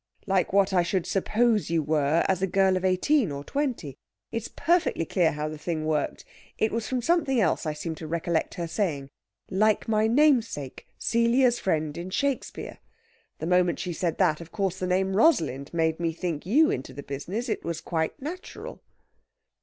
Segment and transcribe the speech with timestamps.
[0.25, 3.99] "Like what I should suppose you were as a girl of eighteen or twenty.
[4.31, 6.25] It's perfectly clear how the thing worked.
[6.57, 9.11] It was from something else I seem to recollect her saying,
[9.51, 12.79] 'Like my namesake, Celia's friend in Shakespeare.'
[13.37, 16.93] The moment she said that, of course the name Rosalind made me think you into
[16.95, 17.47] the business.
[17.47, 18.81] It was quite natural."